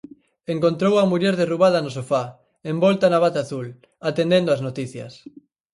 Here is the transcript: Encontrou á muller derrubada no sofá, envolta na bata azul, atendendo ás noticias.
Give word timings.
Encontrou 0.53 0.93
á 1.01 1.03
muller 1.11 1.33
derrubada 1.41 1.79
no 1.83 1.91
sofá, 1.97 2.23
envolta 2.71 3.05
na 3.09 3.19
bata 3.25 3.39
azul, 3.45 3.67
atendendo 4.09 4.49
ás 4.55 4.63
noticias. 4.67 5.13